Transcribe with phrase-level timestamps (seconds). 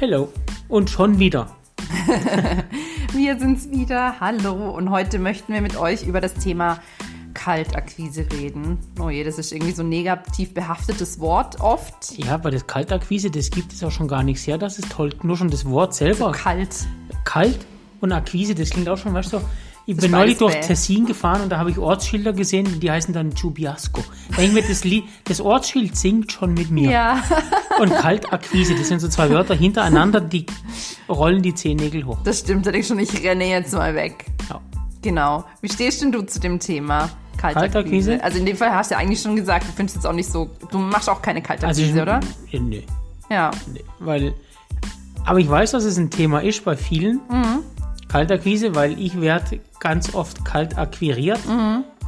[0.00, 0.32] Hello.
[0.66, 1.54] Und schon wieder.
[3.12, 4.18] Wir sind's wieder.
[4.18, 4.70] Hallo.
[4.70, 6.78] Und heute möchten wir mit euch über das Thema
[7.34, 8.78] Kaltakquise reden.
[8.98, 12.16] Oh je, das ist irgendwie so ein negativ behaftetes Wort oft.
[12.16, 14.56] Ja, aber das Kaltakquise, das gibt es auch schon gar nichts her.
[14.56, 15.10] Das ist toll.
[15.22, 16.32] Nur schon das Wort selber.
[16.32, 16.86] Kalt.
[17.26, 17.58] Kalt
[18.00, 19.42] und Akquise, das klingt auch schon, weißt du,
[19.86, 20.54] ich Das bin neulich durch.
[20.60, 24.02] Tessin gefahren und da habe ich Ortsschilder gesehen, die heißen dann Chubiasco.
[24.36, 26.90] Da ich mir, das, Lied, das Ortsschild singt schon mit mir.
[26.90, 27.22] Ja,
[27.80, 30.46] Und Kaltakquise, das sind so zwei Wörter hintereinander, die
[31.08, 32.18] rollen die Zehennägel hoch.
[32.24, 32.66] das stimmt.
[32.68, 34.26] Ich schon, ich renne jetzt mal weg.
[34.48, 34.60] Ja.
[35.02, 35.44] Genau.
[35.62, 37.70] Wie stehst denn du zu dem Thema Kaltakquise?
[37.72, 38.22] Kaltakquise?
[38.24, 40.30] Also in dem Fall hast du ja eigentlich schon gesagt, du findest es auch nicht
[40.30, 40.50] so.
[40.70, 42.20] Du machst auch keine Also Kaltakquise, ich, oder?
[42.50, 42.84] Ja, nee,
[43.30, 43.50] Ja.
[43.72, 44.34] nee, weil,
[45.24, 47.20] aber ich weiß, dass es ein Thema ist bei vielen.
[48.10, 51.38] Kaltakquise, weil ich werde ganz oft kalt akquiriert.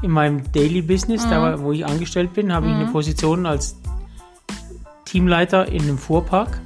[0.02, 3.76] In meinem Daily Business, da wo ich angestellt bin, habe ich eine Position als
[5.04, 6.60] Teamleiter in einem Fuhrpark.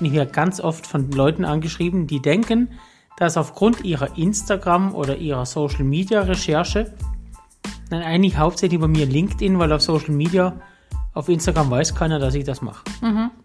[0.00, 2.70] Und ich werde ganz oft von Leuten angeschrieben, die denken,
[3.16, 6.92] dass aufgrund ihrer Instagram oder ihrer Social Media Recherche,
[7.90, 10.60] nein, eigentlich hauptsächlich bei mir LinkedIn, weil auf Social Media,
[11.12, 12.82] auf Instagram weiß keiner, dass ich das mache.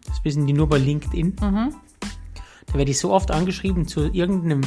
[0.08, 1.36] Das wissen die nur bei LinkedIn.
[1.36, 4.62] Da werde ich so oft angeschrieben zu irgendeinem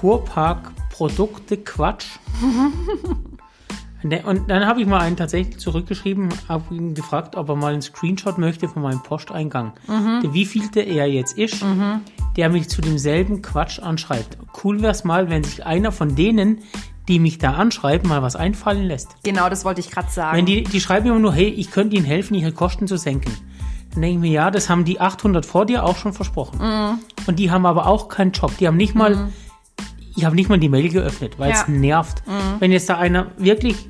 [0.00, 2.06] Fuhrpark-Produkte-Quatsch.
[4.02, 7.56] Und der- Und dann habe ich mal einen tatsächlich zurückgeschrieben, habe ihn gefragt, ob er
[7.56, 9.72] mal einen Screenshot möchte von meinem Posteingang.
[10.22, 11.64] Der wievielte er jetzt ist,
[12.36, 14.36] der mich zu demselben Quatsch anschreibt.
[14.62, 16.58] Cool wäre es mal, wenn sich einer von denen,
[17.08, 19.16] die mich da anschreiben, mal was einfallen lässt.
[19.24, 20.36] Genau, das wollte ich gerade sagen.
[20.38, 23.30] Wenn die, die schreiben immer nur, hey, ich könnte Ihnen helfen, Ihre Kosten zu senken.
[23.92, 26.58] Dann denke ich mir, ja, das haben die 800 vor dir auch schon versprochen.
[26.60, 26.98] Mhm.
[27.26, 28.56] Und die haben aber auch keinen Job.
[28.58, 29.28] Die haben nicht mal,
[30.16, 31.64] ich habe nicht mal die Mail geöffnet, weil es Ja.
[31.68, 31.80] Mhm.
[31.80, 32.22] nervt.
[32.60, 33.88] Wenn jetzt da einer wirklich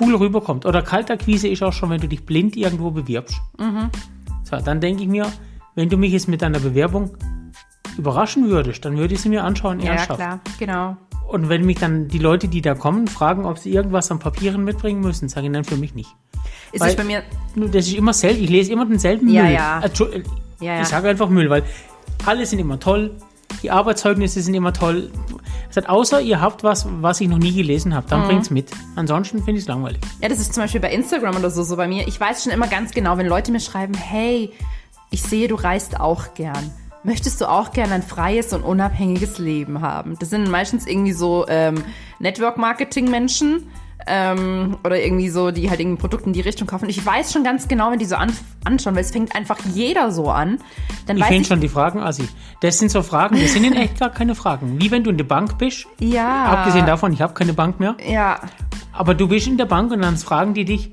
[0.00, 0.66] cool rüberkommt.
[0.66, 3.36] Oder Kaltakquise ist auch schon, wenn du dich blind irgendwo bewirbst.
[3.58, 3.90] Mhm.
[4.44, 5.26] So, dann denke ich mir,
[5.74, 7.10] wenn du mich jetzt mit deiner Bewerbung
[7.96, 10.18] überraschen würdest, dann würde ich sie mir anschauen, ja, ernsthaft.
[10.20, 10.96] klar, genau.
[11.28, 14.64] Und wenn mich dann die Leute, die da kommen, fragen, ob sie irgendwas an Papieren
[14.64, 16.14] mitbringen müssen, sage ich nein, für mich nicht.
[16.72, 17.22] Ist Weil- es bei mir.
[17.56, 18.44] Das ist immer selten.
[18.44, 19.52] Ich lese immer denselben Ja, Müll.
[19.52, 19.80] ja.
[19.80, 19.90] Äh,
[20.60, 20.80] Ja, ja.
[20.82, 21.64] Ich sage einfach Müll, weil
[22.24, 23.16] alle sind immer toll.
[23.62, 25.10] Die Arbeitszeugnisse sind immer toll.
[25.70, 28.10] Es hat, außer ihr habt was, was ich noch nie gelesen habe, Mhm.
[28.10, 28.70] dann bringt's mit.
[28.94, 30.00] Ansonsten finde ich es langweilig.
[30.22, 32.06] Ja, das ist zum Beispiel bei Instagram oder so, so bei mir.
[32.06, 34.52] Ich weiß schon immer ganz genau, wenn Leute mir schreiben, hey,
[35.10, 36.70] ich sehe, du reist auch gern.
[37.02, 40.16] Möchtest du auch gern ein freies und unabhängiges Leben haben?
[40.18, 41.82] Das sind meistens irgendwie so ähm,
[42.18, 43.68] Network-Marketing-Menschen
[44.06, 46.88] ähm, oder irgendwie so, die halt irgendwie Produkte in die Richtung kaufen.
[46.88, 48.32] Ich weiß schon ganz genau, wenn die so an,
[48.64, 50.58] anschauen, weil es fängt einfach jeder so an.
[51.06, 52.28] Dann Ich finde schon die Fragen assi.
[52.60, 54.80] Das sind so Fragen, das sind in echt gar keine Fragen.
[54.80, 55.86] Wie wenn du in der Bank bist.
[55.98, 57.96] ja, Abgesehen davon, ich habe keine Bank mehr.
[58.06, 58.40] ja,
[58.92, 60.92] Aber du bist in der Bank und dann fragen die dich,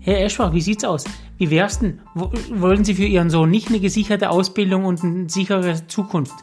[0.00, 1.04] Herr Eschbach, wie sieht's aus?
[1.36, 2.00] Wie wär's denn?
[2.14, 6.34] Wo- Wollen Sie für Ihren Sohn nicht eine gesicherte Ausbildung und eine sichere Zukunft?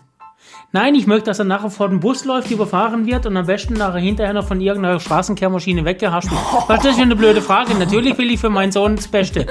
[0.75, 3.75] Nein, ich möchte, dass er nachher vor dem Bus läuft, überfahren wird und am besten
[3.75, 6.41] nachher hinterher noch von irgendeiner Straßenkehrmaschine weggehascht wird.
[6.67, 7.73] Was ist das für eine blöde Frage?
[7.75, 9.47] Natürlich will ich für meinen Sohn das Beste.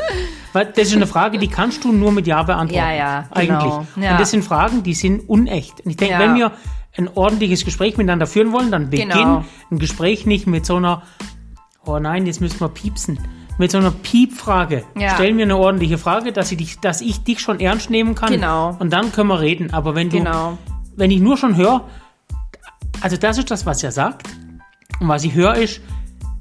[0.53, 2.75] Weil das ist eine Frage, die kannst du nur mit Ja beantworten.
[2.87, 3.49] Ja, ja, Eigentlich.
[3.49, 3.87] genau.
[3.97, 4.11] Ja.
[4.13, 5.81] Und das sind Fragen, die sind unecht.
[5.83, 6.21] Und ich denke, Ja.
[6.21, 6.53] wenn wir
[6.99, 9.45] ein ordentliches Gespräch miteinander führen wollen, dann beginn Genau.
[9.71, 11.05] ein Gespräch nicht mit so einer
[11.87, 13.19] Oh nein, jetzt müssen wir piepsen.
[13.57, 14.85] Mit so einer Piepfrage.
[14.99, 15.15] Ja.
[15.15, 18.31] Stell mir eine ordentliche Frage, dass ich, dich, dass ich dich schon ernst nehmen kann.
[18.31, 18.77] Genau.
[18.79, 19.73] Und dann können wir reden.
[19.73, 20.59] Aber wenn du, Genau.
[20.97, 21.89] Wenn ich nur schon höre,
[23.01, 24.27] also das ist das, was er sagt.
[25.01, 25.81] Und was ich höre ist,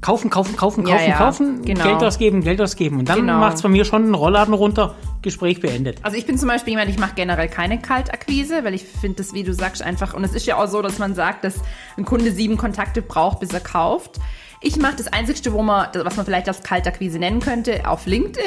[0.00, 1.16] kaufen, kaufen, kaufen, Ja, kaufen, ja.
[1.18, 1.84] kaufen, Genau.
[1.84, 2.98] Geld ausgeben, Geld ausgeben.
[3.00, 3.38] Und dann Genau.
[3.38, 5.98] macht es bei mir schon einen Rollladen runter, Gespräch beendet.
[6.02, 9.32] Also ich bin zum Beispiel jemand, ich mache generell keine Kaltakquise, weil ich finde das,
[9.32, 11.54] wie du sagst, einfach, und es ist ja auch so, dass man sagt, dass
[11.96, 14.20] ein Kunde sieben Kontakte braucht, bis er kauft.
[14.60, 18.44] Ich mache das Einzigste, wo man, was man vielleicht als Kaltakquise nennen könnte, auf LinkedIn.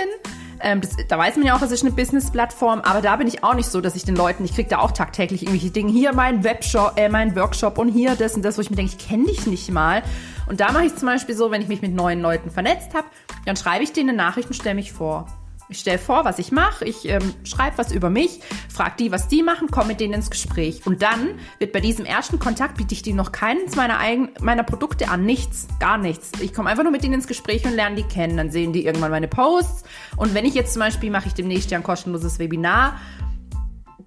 [0.61, 3.43] Ähm, das, da weiß man ja auch, es ist eine Business-Plattform, aber da bin ich
[3.43, 6.13] auch nicht so, dass ich den Leuten, ich kriege da auch tagtäglich irgendwelche Dinge, hier
[6.13, 9.07] mein Webshop, äh, mein Workshop und hier das und das, wo ich mir denke, ich
[9.07, 10.03] kenne dich nicht mal.
[10.47, 13.07] Und da mache ich zum Beispiel so, wenn ich mich mit neuen Leuten vernetzt habe,
[13.45, 15.27] dann schreibe ich denen eine Nachricht und stelle mich vor.
[15.69, 18.39] Ich stelle vor, was ich mache, ich ähm, schreibe was über mich,
[18.73, 20.85] frage die, was die machen, komme mit denen ins Gespräch.
[20.85, 24.63] Und dann wird bei diesem ersten Kontakt, biete ich die noch keines meiner, eigen, meiner
[24.63, 26.31] Produkte an, nichts, gar nichts.
[26.39, 28.37] Ich komme einfach nur mit denen ins Gespräch und lerne die kennen.
[28.37, 29.83] Dann sehen die irgendwann meine Posts.
[30.15, 32.97] Und wenn ich jetzt zum Beispiel, mache ich demnächst ja ein kostenloses Webinar,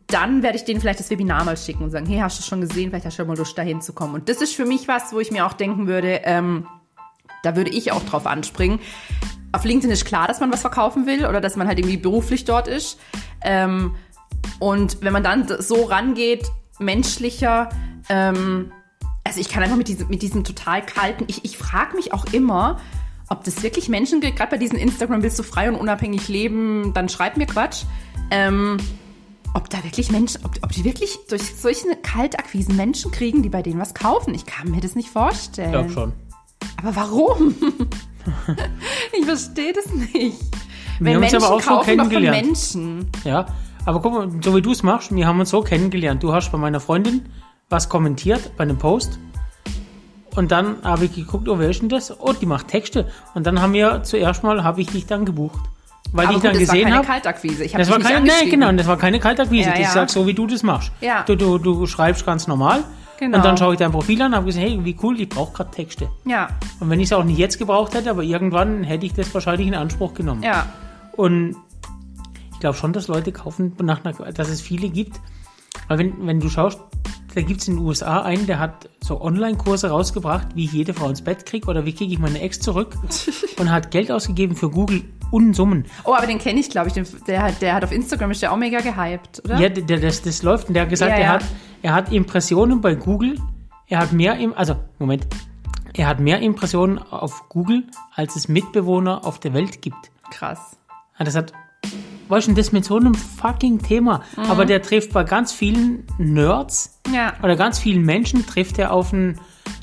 [0.07, 2.63] dann werde ich denen vielleicht das Webinar mal schicken und sagen, hey, hast du schon
[2.63, 4.15] gesehen, vielleicht hast du schon mal Lust, da hinzukommen.
[4.15, 6.67] Und das ist für mich was, wo ich mir auch denken würde, ähm,
[7.43, 8.81] da würde ich auch drauf anspringen.
[9.53, 12.45] Auf LinkedIn ist klar, dass man was verkaufen will oder dass man halt irgendwie beruflich
[12.45, 12.99] dort ist.
[13.43, 13.95] Ähm,
[14.59, 17.69] und wenn man dann so rangeht, menschlicher,
[18.09, 18.73] ähm,
[19.25, 22.27] also ich kann einfach mit diesem, mit diesem total kalten, ich, ich frage mich auch
[22.33, 22.81] immer,
[23.29, 26.93] ob das wirklich Menschen gibt, gerade bei diesen Instagram willst du frei und unabhängig leben,
[26.95, 27.85] dann schreib mir Quatsch.
[28.31, 28.77] Ähm,
[29.55, 33.63] ob da wirklich Menschen, ob, ob die wirklich durch solche Kaltakquisen Menschen kriegen, die bei
[33.63, 34.35] denen was kaufen.
[34.35, 35.69] Ich kann mir das nicht vorstellen.
[35.69, 36.13] Ich glaube schon.
[36.77, 37.55] Aber warum?
[39.19, 40.37] ich verstehe das nicht.
[40.99, 42.47] Wir haben uns aber auch so kaufen doch von kennengelernt.
[42.47, 43.11] Menschen.
[43.25, 43.47] Ja,
[43.87, 46.23] aber guck mal, so wie du es machst, wir haben uns so kennengelernt.
[46.23, 47.23] Du hast bei meiner Freundin
[47.71, 49.19] was kommentiert bei einem Post.
[50.37, 52.21] Und dann habe ich geguckt, oh, wer ist denn das?
[52.21, 53.09] Oh, die macht Texte.
[53.35, 55.59] Und dann haben wir zuerst mal, habe ich dich dann gebucht.
[56.13, 57.07] Weil Aber ich gut, dann das war gesehen keine habe.
[57.07, 57.65] Kaltakquise.
[57.65, 58.51] Ich habe Das war keine, nein, angeschrieben.
[58.61, 59.71] genau, das war keine Kaltakquise.
[59.71, 59.91] Ja, Ich ja.
[59.91, 60.91] sag so, wie du das machst.
[61.01, 61.23] Ja.
[61.23, 62.85] Du, du, du schreibst ganz normal.
[63.21, 63.37] Genau.
[63.37, 65.53] Und dann schaue ich dein Profil an und habe gesagt, hey, wie cool, ich brauche
[65.53, 66.09] gerade Texte.
[66.25, 66.49] Ja,
[66.81, 69.69] Und wenn ich es auch nicht jetzt gebraucht hätte, aber irgendwann hätte ich das wahrscheinlich
[69.69, 70.43] in Anspruch genommen.
[70.43, 70.67] ja.
[71.17, 71.55] Und
[72.53, 75.21] ich glaube schon, dass Leute kaufen, nach, einer- dass es viele gibt.
[75.89, 76.81] Weil wenn, wenn du schaust,
[77.35, 80.95] da gibt es in den USA einen, der hat so Online-Kurse rausgebracht, wie ich jede
[80.95, 82.95] Frau ins Bett kriege oder wie kriege ich meine Ex zurück
[83.59, 85.85] und hat Geld ausgegeben für Google Unsummen.
[86.05, 86.95] Oh, aber den kenne ich, glaube ich.
[86.95, 89.61] Den, der, hat, der hat auf Instagram, ist der auch mega gehypt, oder?
[89.61, 91.29] Ja, der, der- das, das läuft und der hat gesagt, Ja, er, ja.
[91.35, 91.45] hat,
[91.83, 93.39] er hat Impressionen bei Google,
[93.87, 95.29] er hat mehr, im, also Moment,
[95.95, 97.85] er hat mehr Impressionen auf Google,
[98.15, 100.11] als es Mitbewohner auf der Welt gibt.
[100.33, 100.77] Krass.
[101.19, 101.53] Ja, das hat,
[102.31, 104.23] weißt du, das mit so einem fucking Thema.
[104.37, 104.45] Mhm.
[104.45, 107.33] Aber der trifft bei ganz vielen Nerds Ja.
[107.43, 109.39] oder ganz vielen Menschen trifft er auf ein,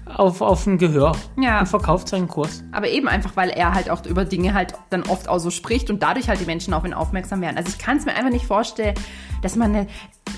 [0.06, 1.60] auf, auf ein Gehör Ja.
[1.60, 2.64] und verkauft seinen Kurs.
[2.72, 5.90] Aber eben einfach, weil er halt auch über Dinge halt dann oft auch so spricht
[5.90, 7.58] und dadurch halt die Menschen auf ihn aufmerksam werden.
[7.58, 8.96] Also ich kann es mir einfach nicht vorstellen,
[9.42, 9.88] dass man eine,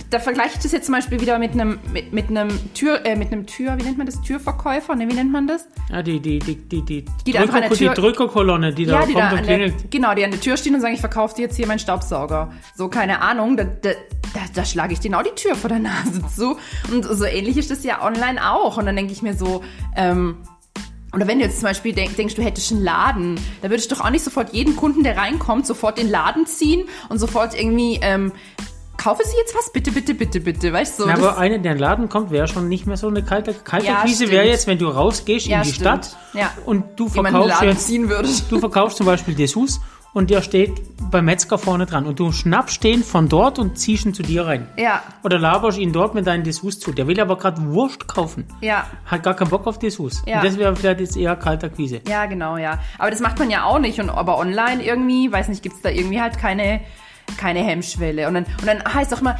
[0.10, 3.16] da vergleiche ich das jetzt zum Beispiel wieder mit einem, mit, mit einem Tür, äh,
[3.16, 4.22] mit einem Tür, wie nennt man das?
[4.22, 4.96] Türverkäufer?
[4.96, 5.68] Ne, wie nennt man das?
[5.92, 8.86] Ja, die, die, die, die, die, Die einfach an der Drücker, die Tür- Drückerkolonne, die
[8.86, 9.92] da die kommt da und klingelt.
[9.92, 12.52] genau, die an der Tür stehen und sagen, ich verkaufe dir jetzt hier meinen Staubsauger.
[12.76, 13.90] So, keine Ahnung, da, da,
[14.34, 16.58] da, da schlage ich denen auch die Tür vor der Nase zu.
[16.92, 18.78] Und so ähnlich ist das ja online auch.
[18.78, 19.64] Und dann denke ich mir so,
[19.96, 20.38] ähm,
[21.12, 23.96] oder wenn du jetzt zum Beispiel denk, denkst, du hättest einen Laden, da würdest du
[23.96, 27.98] doch auch nicht sofort jeden Kunden, der reinkommt, sofort den Laden ziehen und sofort irgendwie,
[28.04, 28.32] ähm,
[29.00, 29.72] kaufe sie jetzt was?
[29.72, 30.72] Bitte, bitte, bitte, bitte.
[30.74, 31.06] Weißt du?
[31.08, 33.24] Na, das- aber einer, der in den Laden kommt, wäre schon nicht mehr so eine
[33.24, 34.30] kalte, kalte Ja, Krise.
[34.30, 36.06] Wäre jetzt, wenn du rausgehst Ja, in die stimmt.
[36.06, 36.52] Stadt Ja.
[36.66, 38.52] und du verkaufst jetzt, ziehen würdest.
[38.52, 39.80] du verkaufst zum Beispiel Dessous
[40.14, 40.82] und der steht
[41.12, 44.46] beim Metzger vorne dran und du schnappst den von dort und ziehst ihn zu dir
[44.46, 44.68] rein.
[44.78, 46.92] Ja, Oder laberst ihn dort mit deinen Dessous zu.
[46.92, 48.46] Der will aber gerade Wurst kaufen.
[48.62, 48.88] ja.
[49.06, 50.22] Hat gar keinen Bock auf Dessous.
[50.26, 50.38] Ja.
[50.40, 52.02] Und das wäre vielleicht jetzt eher kalter Quise.
[52.08, 52.80] Ja, genau, ja.
[52.98, 54.00] Aber das macht man ja auch nicht.
[54.00, 56.82] Und aber online irgendwie, weiß nicht, gibt's da irgendwie halt keine,
[57.38, 58.28] keine Hemmschwelle.
[58.28, 59.38] Und dann, und dann heißt auch mal,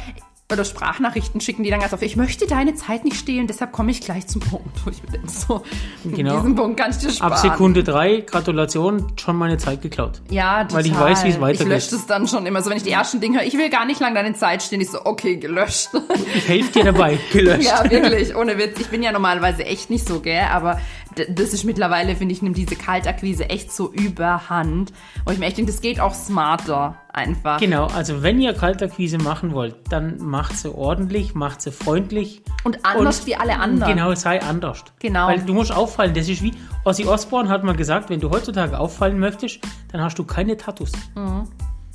[0.52, 3.92] oder Sprachnachrichten schicken die dann ganz oft, ich möchte deine Zeit nicht stehlen, deshalb komme
[3.92, 4.84] ich gleich zum Punkt.
[4.84, 5.62] Wo ich denke, so,
[6.04, 6.34] Genau.
[6.38, 7.32] diesen Punkt kannst du dir sparen.
[7.34, 10.20] Ab Sekunde drei, Gratulation, schon meine Zeit geklaut.
[10.28, 10.78] Ja, total.
[10.78, 11.68] Weil ich weiß, wie es Ich weitergeht.
[11.72, 13.84] lösche das dann schon immer so, wenn ich die ersten Dinge höre, ich will gar
[13.86, 15.90] nicht lang deine Zeit stehen, ich so, okay, gelöscht.
[16.34, 17.16] Ich helfe dir dabei.
[17.32, 17.62] Gelöscht.
[17.70, 18.80] Ja, wirklich, ohne Witz.
[18.80, 20.46] Ich bin ja normalerweise echt nicht so, gell?
[20.52, 20.80] Aber
[21.16, 24.92] das ist mittlerweile, finde ich, nimmt diese Kaltakquise echt so überhand.
[25.24, 27.58] Wo ich mir echt denke, das geht auch smarter einfach.
[27.58, 32.42] Genau, also wenn ihr Kaltakquise machen wollt, dann macht sie ordentlich, macht sie freundlich.
[32.64, 33.94] Und anders wie alle anderen.
[33.94, 34.84] Genau, sei anders.
[35.00, 35.28] Genau.
[35.28, 36.14] Weil du musst auffallen.
[36.14, 36.52] Das ist wie
[36.84, 39.60] Ozzy Osbourne hat mal gesagt, wenn du heutzutage auffallen möchtest,
[39.92, 40.92] dann hast du keine Tattoos.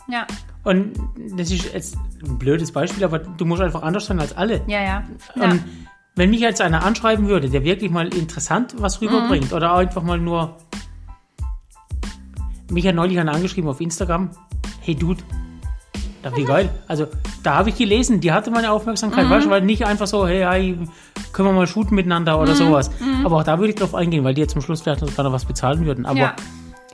[0.08, 0.28] Ja,
[0.64, 0.94] Und
[1.36, 4.62] das ist jetzt ein blödes Beispiel, aber du musst einfach anders sein als alle.
[4.68, 5.04] ja, ja.
[5.36, 5.44] ja.
[5.44, 5.64] Und
[6.16, 9.58] wenn mich jetzt einer anschreiben würde, der wirklich mal interessant was rüberbringt Mhm.
[9.58, 10.56] oder einfach mal nur.
[12.72, 14.30] Mich hat neulich einer angeschrieben auf Instagram:
[14.82, 15.22] Hey Dude,
[16.24, 16.70] da wie geil.
[16.88, 17.08] Also,
[17.44, 18.74] da habe ich gelesen, die hatte meine Mhm.
[18.74, 20.78] Aufmerksamkeit, weißt du, weil nicht einfach so, hey, hey,
[21.32, 22.42] können wir mal shooten miteinander Mhm.
[22.44, 22.90] oder sowas.
[23.24, 25.32] Aber auch da würde ich drauf eingehen, weil die jetzt zum Schluss vielleicht uns gerade
[25.32, 26.06] was bezahlen würden.
[26.06, 26.36] Aber Ja.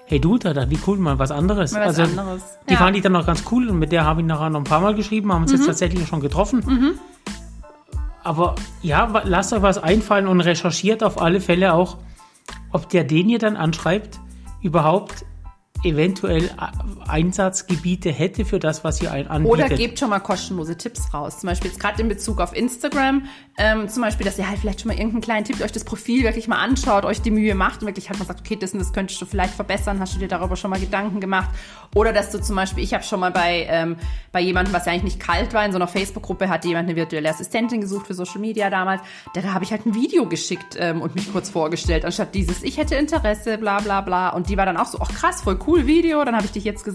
[0.06, 1.72] hey Dude, da, wie cool, mal was anderes.
[1.72, 2.42] Mal was also, anderes.
[2.68, 2.80] Die Ja.
[2.80, 4.82] fand ich dann noch ganz cool und mit der habe ich nachher noch ein paar
[4.82, 5.58] Mal geschrieben, haben uns Mhm.
[5.60, 6.98] jetzt tatsächlich schon getroffen.
[8.24, 11.98] Aber ja, lasst euch was einfallen und recherchiert auf alle Fälle auch,
[12.72, 14.20] ob der, den ihr dann anschreibt,
[14.62, 15.26] überhaupt
[15.84, 16.50] eventuell
[17.08, 19.46] Einsatzgebiete hätte für das, was ihr anbietet.
[19.46, 21.40] Oder gebt schon mal kostenlose Tipps raus.
[21.40, 23.24] Zum Beispiel jetzt gerade in Bezug auf Instagram.
[23.58, 26.24] Ähm, zum Beispiel, dass ihr halt vielleicht schon mal irgendeinen kleinen Tipp, euch das Profil
[26.24, 28.80] wirklich mal anschaut, euch die Mühe macht und wirklich halt mal sagt, okay, das und
[28.80, 30.00] das könntest du vielleicht verbessern.
[30.00, 31.50] Hast du dir darüber schon mal Gedanken gemacht?
[31.94, 33.98] Oder dass du zum Beispiel, ich habe schon mal bei, ähm,
[34.32, 36.96] bei jemandem, was ja eigentlich nicht kalt war, in so einer Facebook-Gruppe hat jemand eine
[36.96, 39.02] virtuelle Assistentin gesucht für Social Media damals.
[39.34, 42.64] Da, da habe ich halt ein Video geschickt ähm, und mich kurz vorgestellt, anstatt dieses,
[42.64, 44.30] ich hätte Interesse, bla bla bla.
[44.30, 46.64] Und die war dann auch so, ach krass, voll cool Video, dann habe ich dich
[46.64, 46.91] jetzt gesehen.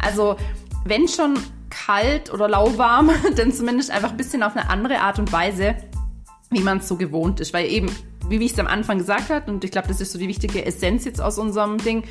[0.00, 0.36] Also
[0.84, 1.38] wenn schon
[1.70, 5.76] kalt oder lauwarm, dann zumindest einfach ein bisschen auf eine andere Art und Weise,
[6.50, 7.52] wie man es so gewohnt ist.
[7.52, 7.90] Weil eben,
[8.28, 10.64] wie ich es am Anfang gesagt habe, und ich glaube, das ist so die wichtige
[10.64, 12.04] Essenz jetzt aus unserem Ding,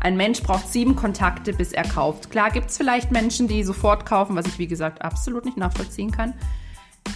[0.00, 2.30] ein Mensch braucht sieben Kontakte, bis er kauft.
[2.30, 6.10] Klar gibt es vielleicht Menschen, die sofort kaufen, was ich, wie gesagt, absolut nicht nachvollziehen
[6.10, 6.34] kann.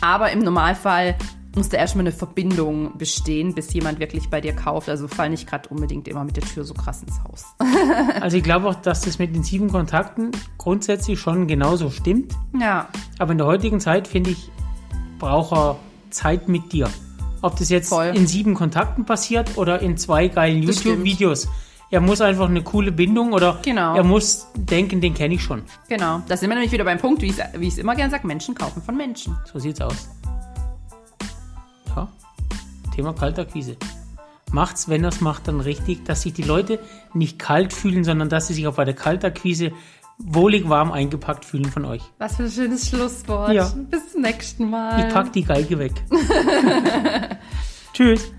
[0.00, 1.16] Aber im Normalfall
[1.56, 4.88] muss da erstmal eine Verbindung bestehen, bis jemand wirklich bei dir kauft.
[4.88, 7.44] Also fall nicht gerade unbedingt immer mit der Tür so krass ins Haus.
[8.20, 12.32] Also ich glaube auch, dass das mit den sieben Kontakten grundsätzlich schon genauso stimmt.
[12.58, 12.88] Ja.
[13.18, 14.50] Aber in der heutigen Zeit, finde ich,
[15.18, 15.76] braucht er
[16.10, 16.88] Zeit mit dir.
[17.42, 18.12] Ob das jetzt Voll.
[18.14, 20.62] in sieben Kontakten passiert oder in zwei geilen.
[20.62, 21.48] YouTube-Videos.
[21.90, 23.94] Er muss einfach eine coole Bindung oder Genau.
[23.94, 25.62] er muss denken, den kenne ich schon.
[25.88, 26.22] Genau.
[26.26, 28.82] Da sind wir nämlich wieder beim Punkt, wie ich es immer gern sage, Menschen kaufen
[28.82, 29.36] von Menschen.
[29.52, 30.08] So sieht's aus.
[31.94, 32.08] Ja,
[32.94, 33.76] Thema Kaltakquise.
[34.52, 36.78] Macht's, wenn er's macht, dann richtig, dass sich die Leute
[37.12, 39.72] nicht kalt fühlen, sondern dass sie sich auf eine Kaltakquise
[40.18, 42.02] wohlig warm eingepackt fühlen von euch.
[42.18, 43.52] Was für ein schönes Schlusswort.
[43.52, 43.72] Ja.
[43.90, 45.00] Bis zum nächsten Mal.
[45.00, 45.92] Ich pack die Geige weg.
[47.92, 48.32] Tschüss.